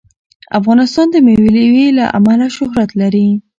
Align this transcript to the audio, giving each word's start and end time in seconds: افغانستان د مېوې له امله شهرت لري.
افغانستان 0.59 1.07
د 1.11 1.15
مېوې 1.25 1.87
له 1.97 2.05
امله 2.17 2.47
شهرت 2.57 2.89
لري. 3.01 3.27